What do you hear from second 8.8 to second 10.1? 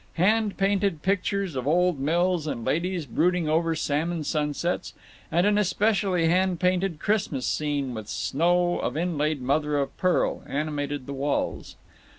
inlaid mother of